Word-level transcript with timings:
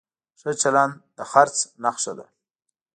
ښه 0.39 0.51
چلند 0.61 0.93
د 1.17 1.17
خرڅ 1.31 1.55
نښه 1.83 2.13
ده. 2.17 2.25